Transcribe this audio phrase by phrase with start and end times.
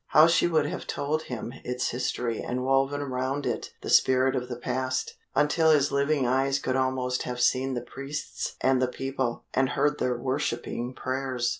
[0.07, 4.49] How she would have told him its history and woven round it the spirit of
[4.49, 9.43] the past, until his living eyes could almost have seen the priests and the people,
[9.53, 11.49] and heard their worshipping prayers!